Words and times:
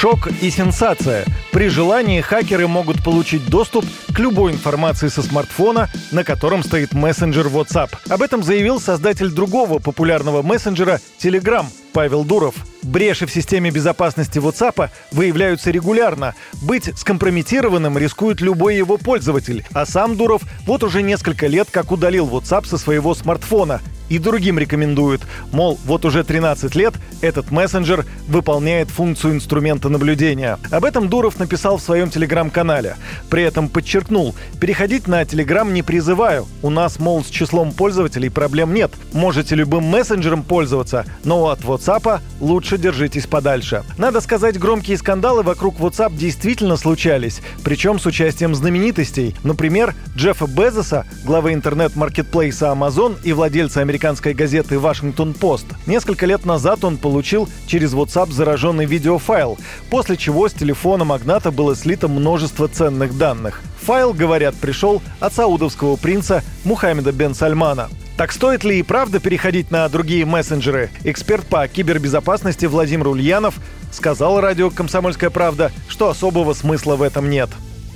Шок 0.00 0.28
и 0.40 0.48
сенсация. 0.48 1.26
При 1.52 1.68
желании 1.68 2.22
хакеры 2.22 2.66
могут 2.66 3.04
получить 3.04 3.44
доступ 3.50 3.84
к 4.14 4.18
любой 4.18 4.52
информации 4.52 5.08
со 5.08 5.20
смартфона, 5.20 5.90
на 6.10 6.24
котором 6.24 6.62
стоит 6.62 6.94
мессенджер 6.94 7.48
WhatsApp. 7.48 7.90
Об 8.08 8.22
этом 8.22 8.42
заявил 8.42 8.80
создатель 8.80 9.28
другого 9.28 9.78
популярного 9.78 10.40
мессенджера 10.40 11.00
Telegram 11.22 11.66
Павел 11.92 12.24
Дуров. 12.24 12.54
Бреши 12.82 13.26
в 13.26 13.30
системе 13.30 13.70
безопасности 13.70 14.38
WhatsApp 14.38 14.88
выявляются 15.12 15.70
регулярно. 15.70 16.34
Быть 16.62 16.98
скомпрометированным 16.98 17.98
рискует 17.98 18.40
любой 18.40 18.76
его 18.76 18.96
пользователь. 18.96 19.66
А 19.74 19.84
сам 19.84 20.16
Дуров 20.16 20.40
вот 20.64 20.82
уже 20.82 21.02
несколько 21.02 21.46
лет 21.46 21.68
как 21.70 21.92
удалил 21.92 22.26
WhatsApp 22.26 22.64
со 22.64 22.78
своего 22.78 23.14
смартфона 23.14 23.82
и 24.10 24.18
другим 24.18 24.58
рекомендует. 24.58 25.22
Мол, 25.52 25.78
вот 25.86 26.04
уже 26.04 26.22
13 26.24 26.74
лет 26.74 26.94
этот 27.22 27.50
мессенджер 27.50 28.04
выполняет 28.28 28.90
функцию 28.90 29.34
инструмента 29.34 29.88
наблюдения. 29.88 30.58
Об 30.70 30.84
этом 30.84 31.08
Дуров 31.08 31.38
написал 31.38 31.78
в 31.78 31.82
своем 31.82 32.10
телеграм-канале. 32.10 32.96
При 33.30 33.42
этом 33.44 33.68
подчеркнул, 33.68 34.34
переходить 34.60 35.06
на 35.06 35.24
телеграм 35.24 35.72
не 35.72 35.82
призываю. 35.82 36.46
У 36.62 36.70
нас, 36.70 36.98
мол, 36.98 37.24
с 37.24 37.28
числом 37.28 37.72
пользователей 37.72 38.30
проблем 38.30 38.74
нет. 38.74 38.90
Можете 39.12 39.54
любым 39.54 39.84
мессенджером 39.84 40.42
пользоваться, 40.42 41.06
но 41.24 41.48
от 41.48 41.60
WhatsApp 41.60 42.20
лучше 42.40 42.78
держитесь 42.78 43.26
подальше. 43.26 43.84
Надо 43.96 44.20
сказать, 44.20 44.58
громкие 44.58 44.98
скандалы 44.98 45.42
вокруг 45.44 45.78
WhatsApp 45.78 46.16
действительно 46.16 46.76
случались, 46.76 47.40
причем 47.62 48.00
с 48.00 48.06
участием 48.06 48.56
знаменитостей. 48.56 49.36
Например, 49.44 49.94
Джеффа 50.16 50.46
Безоса, 50.46 51.06
главы 51.24 51.52
интернет-маркетплейса 51.52 52.66
Amazon 52.66 53.16
и 53.22 53.32
владельца 53.32 53.80
американского 53.80 53.99
американской 54.00 54.32
газеты 54.32 54.78
«Вашингтон-Пост». 54.78 55.66
Несколько 55.86 56.24
лет 56.24 56.46
назад 56.46 56.84
он 56.84 56.96
получил 56.96 57.50
через 57.66 57.92
WhatsApp 57.92 58.32
зараженный 58.32 58.86
видеофайл, 58.86 59.58
после 59.90 60.16
чего 60.16 60.48
с 60.48 60.54
телефона 60.54 61.04
магната 61.04 61.50
было 61.50 61.76
слито 61.76 62.08
множество 62.08 62.66
ценных 62.66 63.18
данных. 63.18 63.60
Файл, 63.82 64.14
говорят, 64.14 64.54
пришел 64.54 65.02
от 65.20 65.34
саудовского 65.34 65.96
принца 65.96 66.42
Мухаммеда 66.64 67.12
бен 67.12 67.34
Сальмана. 67.34 67.90
Так 68.16 68.32
стоит 68.32 68.64
ли 68.64 68.78
и 68.78 68.82
правда 68.82 69.20
переходить 69.20 69.70
на 69.70 69.86
другие 69.90 70.24
мессенджеры? 70.24 70.88
Эксперт 71.04 71.44
по 71.46 71.68
кибербезопасности 71.68 72.64
Владимир 72.64 73.08
Ульянов 73.08 73.56
сказал 73.92 74.40
радио 74.40 74.70
«Комсомольская 74.70 75.28
правда», 75.28 75.72
что 75.88 76.08
особого 76.08 76.54
смысла 76.54 76.96
в 76.96 77.02
этом 77.02 77.28
нет 77.28 77.50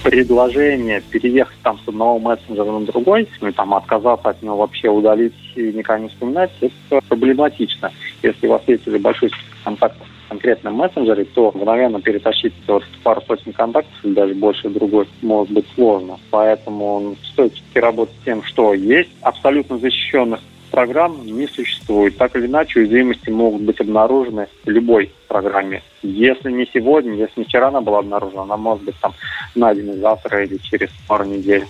предложение 0.04 1.00
переехать 1.00 1.56
там 1.62 1.78
с 1.78 1.88
одного 1.88 2.18
мессенджера 2.18 2.70
на 2.70 2.84
другой, 2.84 3.26
ну 3.40 3.50
там 3.52 3.72
отказаться 3.74 4.28
от 4.28 4.42
него 4.42 4.58
вообще 4.58 4.90
удалить 4.90 5.34
и 5.56 5.72
никогда 5.72 6.00
не 6.00 6.08
вспоминать, 6.08 6.50
это 6.60 7.00
проблематично. 7.08 7.90
Если 8.22 8.46
у 8.46 8.50
вас 8.50 8.62
есть 8.66 8.86
уже 8.86 8.98
большой 8.98 9.30
контактов 9.64 10.06
в 10.26 10.28
конкретном 10.28 10.74
мессенджере, 10.74 11.24
то 11.24 11.52
мгновенно 11.54 12.00
перетащить 12.02 12.52
вот 12.66 12.84
пару 13.02 13.22
сотен 13.22 13.54
контактов 13.54 13.94
или 14.02 14.12
даже 14.12 14.34
больше 14.34 14.68
другой 14.68 15.08
может 15.22 15.52
быть 15.52 15.66
сложно. 15.74 16.18
Поэтому 16.30 17.16
стоит 17.32 17.54
работать 17.74 18.14
с 18.20 18.24
тем, 18.24 18.42
что 18.42 18.74
есть 18.74 19.10
абсолютно 19.22 19.78
защищенных 19.78 20.40
программ 20.74 21.24
не 21.24 21.46
существует. 21.46 22.16
Так 22.18 22.34
или 22.34 22.46
иначе, 22.46 22.80
уязвимости 22.80 23.30
могут 23.30 23.62
быть 23.62 23.80
обнаружены 23.80 24.48
в 24.64 24.68
любой 24.68 25.12
программе. 25.28 25.82
Если 26.02 26.50
не 26.50 26.66
сегодня, 26.74 27.14
если 27.14 27.40
не 27.40 27.44
вчера 27.44 27.68
она 27.68 27.80
была 27.80 28.00
обнаружена, 28.00 28.42
она 28.42 28.56
может 28.56 28.84
быть 28.84 28.96
там 29.00 29.14
найдена 29.54 29.94
завтра 29.94 30.44
или 30.44 30.56
через 30.56 30.90
пару 31.06 31.24
недель. 31.24 31.64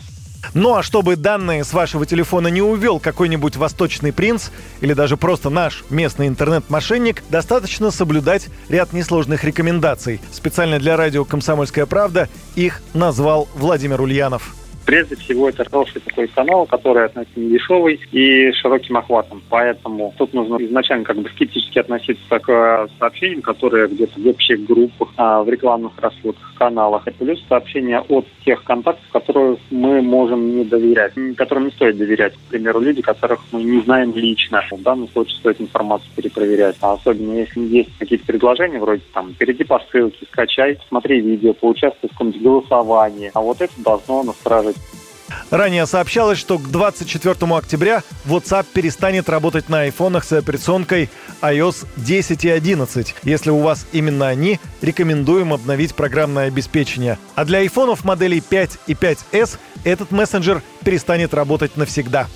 Ну 0.55 0.75
а 0.75 0.83
чтобы 0.83 1.17
данные 1.17 1.65
с 1.65 1.75
вашего 1.75 2.07
телефона 2.07 2.49
не 2.49 2.63
увел 2.63 2.99
какой-нибудь 2.99 3.57
восточный 3.57 4.13
принц 4.13 4.51
или 4.81 4.95
даже 4.95 5.19
просто 5.19 5.51
наш 5.51 5.85
местный 5.91 6.27
интернет-мошенник, 6.29 7.23
достаточно 7.29 7.91
соблюдать 7.91 8.49
ряд 8.71 8.95
несложных 8.95 9.45
рекомендаций. 9.45 10.21
Специально 10.33 10.79
для 10.79 10.97
радио 10.97 11.27
«Комсомольская 11.27 11.85
правда» 11.85 12.29
их 12.57 12.83
назвал 12.95 13.49
Владимир 13.55 14.01
Ульянов. 14.01 14.55
Прежде 14.87 15.17
всего, 15.17 15.49
это 15.49 15.65
хороший 15.65 16.01
такой 16.01 16.29
канал, 16.29 16.67
который 16.67 17.07
относительно 17.07 17.51
дешевый 17.51 18.01
и 18.13 18.53
широким 18.53 18.99
охватом. 18.99 19.43
Поэтому 19.49 20.13
тут 20.19 20.35
нужно 20.35 20.57
изначально 20.57 21.05
как 21.05 21.17
бы 21.17 21.29
скептически 21.31 21.79
относиться 21.79 22.39
к 22.39 22.49
э, 22.51 22.89
сообщениям, 22.99 23.41
которые 23.41 23.89
где-то 23.89 24.21
в 24.21 24.27
общих 24.27 24.65
группах, 24.65 25.09
а, 25.17 25.43
в 25.43 25.49
рекламных 25.49 25.93
рассылках, 25.99 26.53
каналах. 26.55 27.07
И 27.09 27.13
плюс 27.13 27.43
сообщения 27.49 28.01
от 28.01 28.27
тех 28.45 28.63
контактов, 28.65 29.05
которых 29.11 29.59
мы 29.71 30.03
можем 30.03 30.55
не 30.55 30.65
доверять, 30.65 31.15
которым 31.37 31.67
не 31.67 31.71
стоит 31.71 31.97
доверять. 31.97 32.35
К 32.35 32.51
примеру, 32.51 32.81
люди, 32.81 33.01
которых 33.01 33.41
мы 33.53 33.63
не 33.63 33.81
знаем 33.81 34.15
лично. 34.15 34.63
В 34.71 34.83
данном 34.83 35.09
случае 35.09 35.39
стоит 35.39 35.61
информацию 35.61 36.11
перепроверять. 36.15 36.77
А 36.81 36.93
особенно 36.93 37.33
если 37.33 37.61
есть 37.61 37.91
какие-то 37.99 38.27
предложения, 38.27 38.79
вроде 38.79 39.03
там, 39.15 39.33
перейди 39.35 39.65
по 39.65 39.81
ссылке, 39.91 40.27
скачай, 40.31 40.79
смотри 40.89 41.21
видео, 41.21 41.55
поучаствуй 41.55 42.11
в 42.11 42.13
каком-то 42.13 42.39
голосовании. 42.39 43.31
А 43.35 43.41
вот 43.41 43.61
это 43.61 43.73
должно 43.79 44.23
настражать 44.23 44.74
Ранее 45.51 45.87
сообщалось, 45.87 46.39
что 46.39 46.59
к 46.59 46.71
24 46.71 47.35
октября 47.57 48.03
WhatsApp 48.27 48.67
перестанет 48.73 49.29
работать 49.29 49.69
на 49.69 49.83
айфонах 49.83 50.25
с 50.25 50.33
операционкой 50.33 51.11
iOS 51.43 51.87
10 51.97 52.45
и 52.45 52.49
11. 52.51 53.15
Если 53.23 53.51
у 53.51 53.59
вас 53.59 53.87
именно 53.93 54.29
они, 54.29 54.61
рекомендуем 54.83 55.53
обновить 55.53 55.95
программное 55.95 56.49
обеспечение. 56.49 57.19
А 57.35 57.45
для 57.45 57.59
айфонов 57.59 58.05
моделей 58.05 58.41
5 58.41 58.79
и 58.87 58.95
5s 58.95 59.59
этот 59.85 60.11
мессенджер 60.11 60.63
перестанет 60.85 61.35
работать 61.35 61.77
навсегда. 61.77 62.29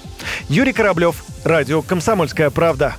Юрий 0.48 0.72
Кораблев, 0.72 1.24
Радио 1.44 1.82
«Комсомольская 1.82 2.50
правда». 2.50 2.96